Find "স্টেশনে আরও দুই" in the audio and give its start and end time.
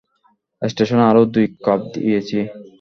0.61-1.45